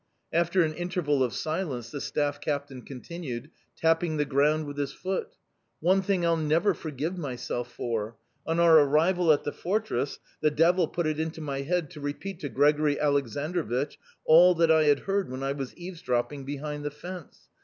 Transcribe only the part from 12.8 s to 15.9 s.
Aleksandrovich all that I had heard when I was